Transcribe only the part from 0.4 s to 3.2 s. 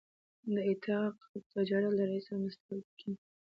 د اطاق تجارت له رئیس او د مستهلکینو